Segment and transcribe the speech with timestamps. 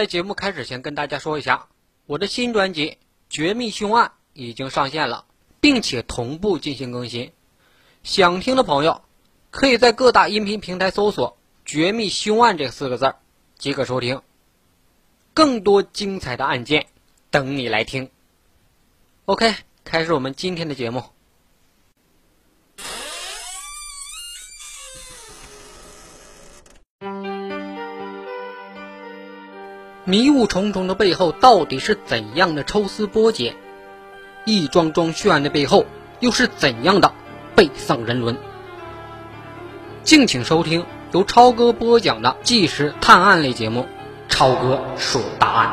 [0.00, 1.68] 在节目开始前，跟大家说一下，
[2.06, 2.86] 我的新专辑
[3.28, 5.26] 《绝密凶案》已经上线了，
[5.60, 7.32] 并且同步进行更新。
[8.02, 9.02] 想听的朋友，
[9.50, 11.36] 可以在各大音频平台搜索
[11.66, 13.16] “绝密凶案”这四个字儿，
[13.58, 14.22] 即可收听。
[15.34, 16.86] 更多精彩的案件
[17.30, 18.08] 等你来听。
[19.26, 19.54] OK，
[19.84, 21.04] 开始我们今天的节目。
[30.10, 33.54] 迷雾重重的背后，到底是怎样的抽丝剥茧？
[34.44, 35.86] 一桩桩血案的背后，
[36.18, 37.14] 又是怎样的
[37.54, 38.36] 背丧人伦？
[40.02, 43.82] 敬请收听由超哥播讲的纪实探案类节目
[44.28, 45.68] 《超哥说大案》。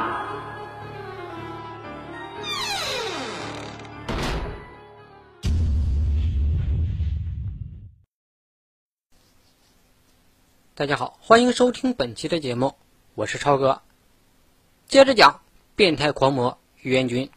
[10.76, 12.76] 大家好，欢迎收听本期的节目，
[13.16, 13.82] 我是超哥。
[14.88, 15.42] 接着讲，
[15.76, 17.30] 变态狂魔袁军。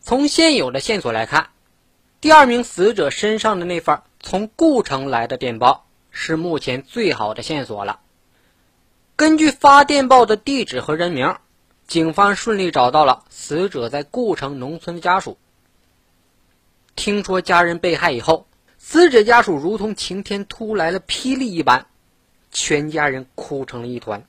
[0.00, 1.50] 从现有的线索来看，
[2.20, 8.00] 第二名死者身上的那份从故城来的电报是目前最好的线索了。
[9.14, 11.36] 根据发电报的地址和人名，
[11.86, 15.38] 警方顺利找到了死者在故城农村的家属。
[16.96, 21.86] 听说家人被害以后，死者家属如同晴天突来了霹雳一般，
[22.50, 24.26] 全家人哭成了一团。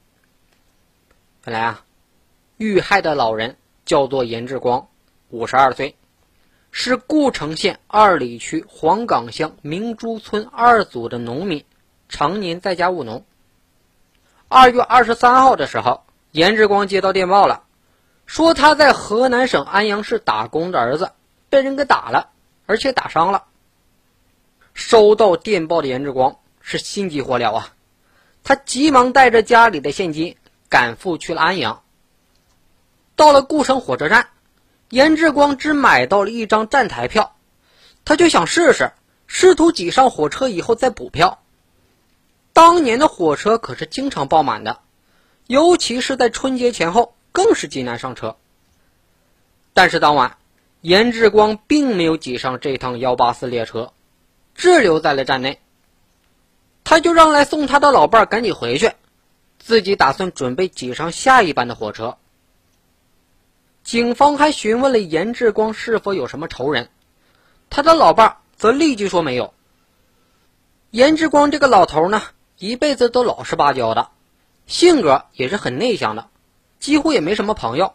[1.43, 1.83] 原来啊，
[2.57, 4.89] 遇害的老人叫做严志光，
[5.29, 5.95] 五十二岁，
[6.69, 11.65] 是故城县二里区黄岗乡明珠村二组的农民，
[12.07, 13.25] 常年在家务农。
[14.49, 17.63] 二月二十三号的时候，严志光接到电报了，
[18.27, 21.11] 说他在河南省安阳市打工的儿子
[21.49, 22.29] 被人给打了，
[22.67, 23.45] 而且打伤了。
[24.75, 27.73] 收到电报的严志光是心急火燎啊，
[28.43, 30.37] 他急忙带着家里的现金。
[30.71, 31.83] 赶赴去了安阳。
[33.15, 34.29] 到了固城火车站，
[34.89, 37.35] 严志光只买到了一张站台票，
[38.05, 38.93] 他就想试试，
[39.27, 41.43] 试图挤上火车以后再补票。
[42.53, 44.79] 当年的火车可是经常爆满的，
[45.45, 48.37] 尤其是在春节前后，更是极难上车。
[49.73, 50.37] 但是当晚，
[50.79, 53.91] 严志光并没有挤上这趟幺八四列车，
[54.55, 55.59] 滞留在了站内。
[56.83, 58.93] 他就让来送他的老伴赶紧回去。
[59.61, 62.17] 自己打算准备挤上下一班的火车。
[63.83, 66.89] 警方还询问了严志光是否有什么仇人，
[67.69, 69.53] 他的老伴则立即说没有。
[70.89, 72.21] 严志光这个老头呢，
[72.57, 74.09] 一辈子都老实巴交的，
[74.65, 76.29] 性格也是很内向的，
[76.79, 77.93] 几乎也没什么朋友，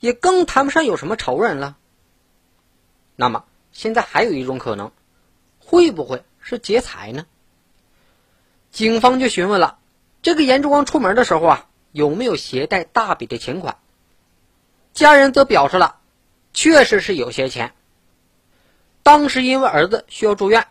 [0.00, 1.76] 也更谈不上有什么仇人了。
[3.14, 4.92] 那么现在还有一种可能，
[5.58, 7.26] 会不会是劫财呢？
[8.70, 9.77] 警方就询问了。
[10.20, 13.76] 这个严志光出门的时候啊，有没有携带大笔的钱款？
[14.92, 15.96] 家人则表示了，
[16.52, 17.72] 确实是有些钱。
[19.02, 20.66] 当时因为儿子需要住院，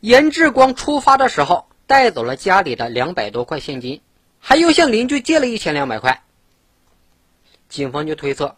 [0.00, 4.02] 严志光出发的时候带走了家里的两百多块现金，
[4.38, 6.22] 还又向邻居借了一千两百块。
[7.68, 8.56] 警方就推测，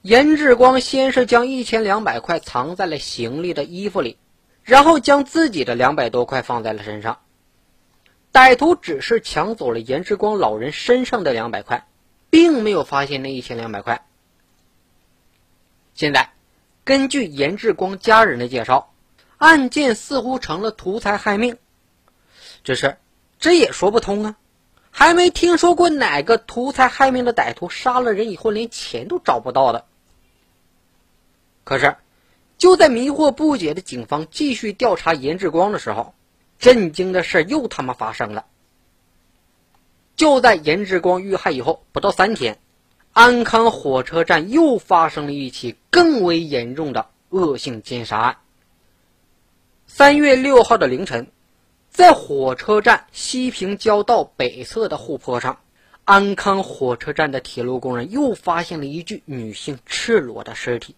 [0.00, 4.16] 严志光先是将一千两百块藏在了行李的衣服里，
[4.62, 7.18] 然后将自己的两百多块放在了身上。
[8.34, 11.86] 歹徒只是抢走了严志光老人身上的两百块，
[12.30, 14.04] 并没有发现那一千两百块。
[15.94, 16.32] 现在，
[16.82, 18.92] 根据严志光家人的介绍，
[19.38, 21.58] 案件似乎成了图财害命。
[22.64, 22.96] 只是，
[23.38, 24.36] 这也说不通啊！
[24.90, 29.84] 还没听说过哪个图财害命的歹徒杀了人以后连钱都找不到的。
[31.62, 31.94] 可是，
[32.58, 36.16] 就在迷惑不解的警方继续调查严志光的时候。
[36.58, 38.46] 震惊的事又他妈发生了！
[40.16, 42.58] 就在严志光遇害以后不到三天，
[43.12, 48.36] 安康火车站又发生了一起更为严重的恶性奸杀案。
[49.86, 51.26] 三月六号的凌晨，
[51.90, 55.60] 在火车站西平交道北侧的护坡上，
[56.04, 60.94] 安康火车站的铁路工人又发现了一具女性赤裸的尸体。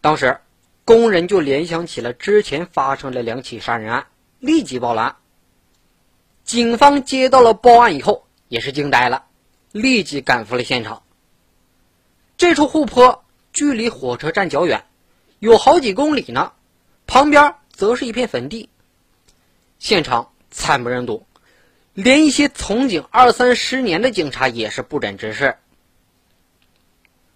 [0.00, 0.38] 当时，
[0.84, 4.06] 工人就联想起了之前发生的两起杀人案。
[4.40, 5.16] 立即报了案。
[6.42, 9.26] 警方接到了报案以后，也是惊呆了，
[9.70, 11.04] 立即赶赴了现场。
[12.36, 14.84] 这处护坡距离火车站较远，
[15.38, 16.52] 有好几公里呢，
[17.06, 18.68] 旁边则是一片坟地。
[19.78, 21.26] 现场惨不忍睹，
[21.94, 25.56] 连一些从警二三十年的警察也是不忍直视。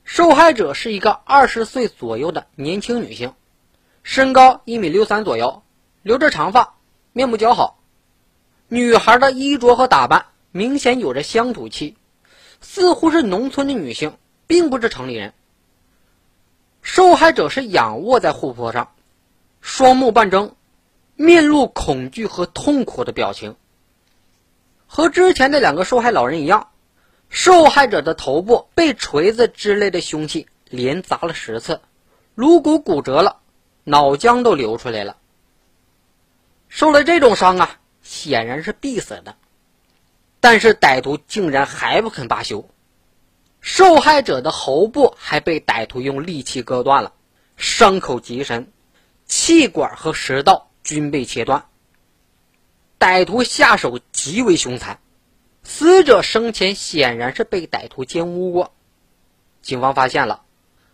[0.02, 3.34] 受害者是一个二十岁左右的年轻女性，
[4.02, 5.62] 身高一米六三左右，
[6.02, 6.74] 留着长发。
[7.16, 7.78] 面目姣好，
[8.66, 11.96] 女孩的衣着和打扮明显有着乡土气，
[12.60, 14.18] 似乎是农村的女性，
[14.48, 15.32] 并不是城里人。
[16.82, 18.90] 受害者是仰卧在护坡上，
[19.60, 20.56] 双目半睁，
[21.14, 23.54] 面露恐惧和痛苦的表情。
[24.88, 26.70] 和之前的两个受害老人一样，
[27.28, 31.80] 受害者的头部被锤子之类的凶器连砸了十次，
[32.34, 33.36] 颅骨骨折了，
[33.84, 35.16] 脑浆都流出来了。
[36.74, 39.36] 受了这种伤啊，显然是必死的。
[40.40, 42.68] 但是歹徒竟然还不肯罢休，
[43.60, 47.12] 受害者的喉部还被歹徒用利器割断了，
[47.56, 48.72] 伤口极深，
[49.24, 51.64] 气管和食道均被切断。
[52.98, 54.98] 歹徒下手极为凶残，
[55.62, 58.72] 死者生前显然是被歹徒奸污过。
[59.62, 60.42] 警方发现了，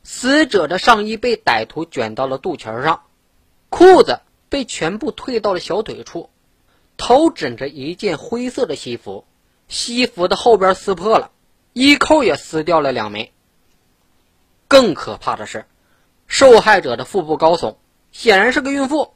[0.02, 3.04] 死者的上衣被歹徒卷到了肚脐上，
[3.70, 4.20] 裤子。
[4.50, 6.28] 被全部退到了小腿处，
[6.98, 9.24] 头枕着一件灰色的西服，
[9.68, 11.30] 西服的后边撕破了，
[11.72, 13.32] 衣扣也撕掉了两枚。
[14.68, 15.64] 更可怕的是，
[16.26, 17.76] 受害者的腹部高耸，
[18.12, 19.14] 显然是个孕妇。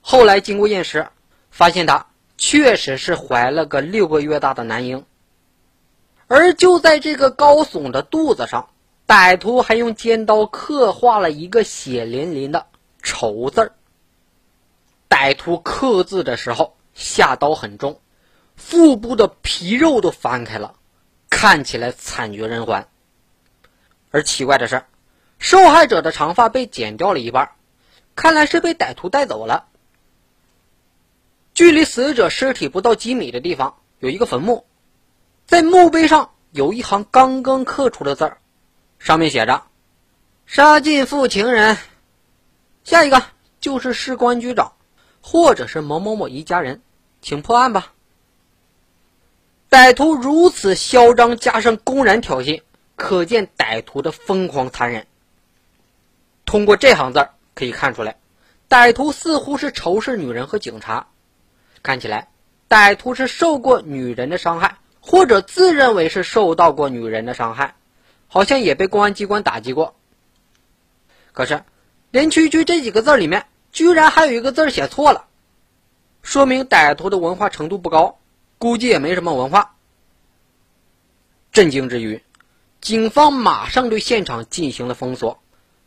[0.00, 1.08] 后来经过验尸，
[1.50, 2.06] 发现她
[2.38, 5.04] 确实是怀了个六个月大的男婴。
[6.28, 8.70] 而就在这个高耸的肚子上，
[9.06, 12.66] 歹徒还用尖刀刻画了一个血淋淋的
[13.02, 13.72] “丑”字儿。
[15.12, 18.00] 歹徒刻字的时候下刀很重，
[18.56, 20.76] 腹部的皮肉都翻开了，
[21.28, 22.88] 看起来惨绝人寰。
[24.10, 24.84] 而奇怪的是，
[25.38, 27.50] 受害者的长发被剪掉了一半，
[28.16, 29.66] 看来是被歹徒带走了。
[31.52, 34.64] 距离死者尸体不到几米的地方有一个坟墓，
[35.44, 38.38] 在墓碑上有一行刚刚刻出的字儿，
[38.98, 39.64] 上面写着
[40.46, 41.76] ：“杀尽负情人。”
[42.82, 43.22] 下一个
[43.60, 44.72] 就是市公安局长。
[45.22, 46.82] 或者是某某某一家人，
[47.22, 47.92] 请破案吧。
[49.70, 52.60] 歹徒如此嚣张，加上公然挑衅，
[52.96, 55.06] 可见歹徒的疯狂残忍。
[56.44, 58.16] 通过这行字可以看出来，
[58.68, 61.06] 歹徒似乎是仇视女人和警察。
[61.82, 62.28] 看起来，
[62.68, 67.76] 歹徒是受过女人的伤害，或者自认为是受到过女人的伤害，
[68.26, 69.94] 好像也被公安机关打击过。
[71.32, 71.62] 可是，
[72.10, 73.46] 连区区这几个字里面。
[73.72, 75.24] 居然还有一个字写错了，
[76.22, 78.18] 说明歹徒的文化程度不高，
[78.58, 79.76] 估计也没什么文化。
[81.52, 82.22] 震惊之余，
[82.82, 85.42] 警方马上对现场进行了封锁，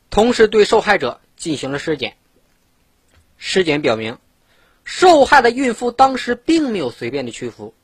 [0.10, 2.18] 同时对受害者进行了尸检。
[3.38, 4.18] 尸检表明，
[4.84, 7.76] 受害的孕妇当时并没有随便的屈服，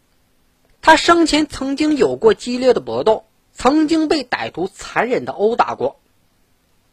[0.82, 6.01] 她生前曾经有过激烈的搏斗，曾经被歹徒残忍的殴打过。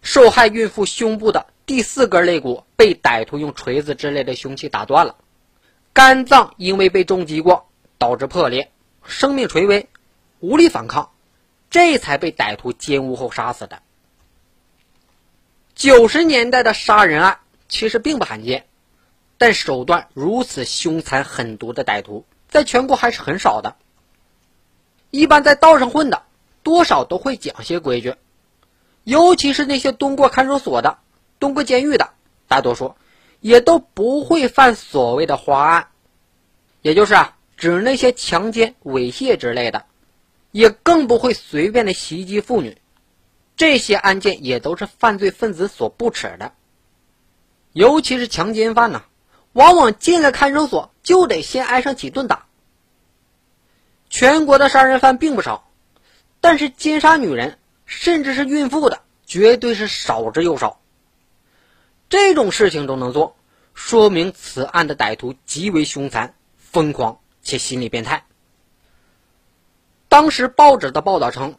[0.02, 1.46] 受害孕妇胸部的。
[1.66, 5.16] 第四根肋骨被歹徒用锤子之类的凶器打断了，
[5.92, 7.68] 肝脏因为被重击过
[7.98, 8.72] 导致破裂，
[9.04, 9.90] 生命垂危，
[10.40, 11.10] 无力反抗，
[11.68, 13.82] 这才被歹徒奸污后杀死的。
[15.74, 18.66] 九十年代的杀人案其实并不罕见，
[19.36, 23.76] 但手段如此凶残狠毒的歹徒在全国还是很少的。
[25.10, 26.22] 一般在道上混的，
[26.62, 28.14] 多少都会讲些规矩，
[29.08, 30.98] 尤其是那些蹲过看守所的。
[31.38, 32.10] 蹲过监狱的
[32.46, 32.96] 大多数
[33.40, 35.88] 也都不会犯所谓的花案，
[36.82, 39.86] 也就是啊，指那些强奸、猥亵之类的，
[40.50, 42.76] 也更不会随便的袭击妇女。
[43.56, 46.52] 这些案件也都是犯罪分子所不耻的，
[47.72, 49.04] 尤其是强奸犯呢，
[49.52, 52.46] 往往进了看守所就得先挨上几顿打。
[54.10, 55.70] 全国的杀人犯并不少，
[56.40, 57.57] 但是奸杀女人，
[57.88, 60.80] 甚至是孕妇的，绝对是少之又少。
[62.10, 63.34] 这种事情都能做，
[63.74, 68.24] 说明此案的歹徒极为凶残、疯狂且心理变态。
[70.08, 71.56] 当时报纸的报道称，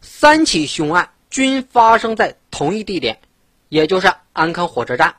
[0.00, 3.20] 三起凶案均发生在同一地点，
[3.68, 5.16] 也就是安康火车站，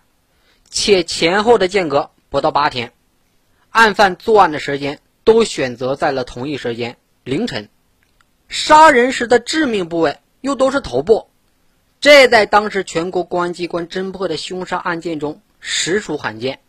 [0.69, 2.91] 且前后的间隔不到八天。
[3.69, 7.69] 案犯作案的时间都选择在了同一时间凌晨，
[8.47, 11.27] 杀人时的致命部位又都是头部。
[11.99, 16.61] 这在当时全国公安机关侦破的凶杀案件中实属罕见。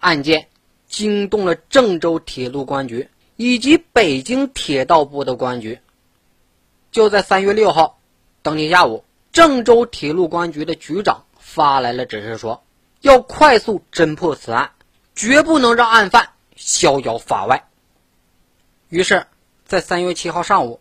[0.00, 0.48] 案件
[0.88, 5.78] 惊动了郑州铁路公安局以及北京铁道部的公安局。
[6.90, 8.00] 就在三月六号
[8.42, 12.64] 当天下午，郑州铁路公安局的局长发来了指示，说
[13.00, 14.72] 要快速侦破此案，
[15.14, 17.68] 绝不能让案犯逍遥法外。
[18.90, 19.26] 于是，
[19.64, 20.80] 在三月七号上午，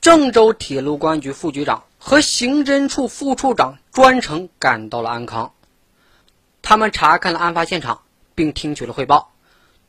[0.00, 1.84] 郑州铁路公安局副局长。
[2.02, 5.52] 和刑侦处副处长专程赶到了安康，
[6.62, 8.00] 他们查看了案发现场，
[8.34, 9.34] 并听取了汇报，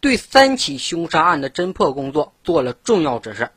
[0.01, 3.51] 对三起凶杀案的侦破工作做了重要指示。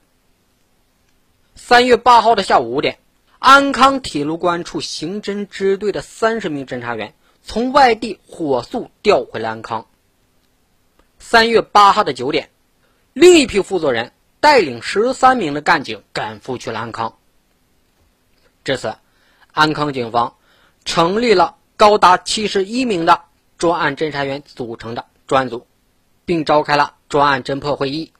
[1.56, 3.00] 三月八号的下午五点，
[3.40, 9.88] 安康铁路公安处刑侦支队的三十名侦查员从外地火速调回了安康。
[11.18, 12.50] 三月八号的九点，
[13.12, 14.12] 另一批负责人
[14.44, 17.16] 带领十三名的干警赶赴去了安康。
[18.62, 18.94] 至此，
[19.52, 20.36] 安康警方
[20.84, 23.22] 成立了高达七十一名的
[23.56, 25.66] 专案侦查员组成的专案组，
[26.26, 28.12] 并召开了专案侦破会议。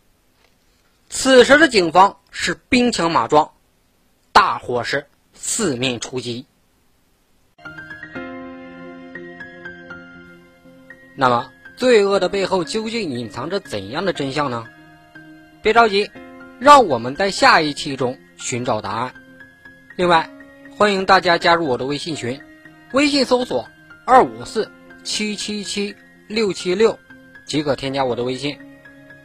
[1.11, 3.51] 此时的警方是兵强马壮，
[4.33, 6.47] 大伙是四面出击。
[11.17, 14.67] 那么，罪恶的背后究竟隐藏着怎样的真相呢？
[15.65, 16.11] 别着急，
[16.61, 19.15] 让我们在下一期中寻找答案。
[19.97, 20.29] 另外，
[20.77, 22.39] 欢迎大家加入我的微信群，
[22.93, 23.67] 微信搜索
[24.05, 24.71] 二五四
[25.05, 25.97] 七七七
[26.29, 26.99] 六七六
[27.47, 28.59] 即可添加我的微信，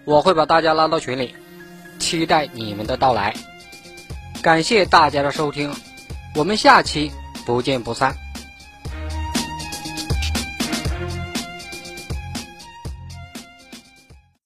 [0.06, 1.36] 我会把大家拉到群里。
[2.00, 3.36] 期待你们的到来，
[4.42, 5.76] 感谢大家的收听，
[6.36, 7.12] 我们下期
[7.46, 8.16] 不见不散。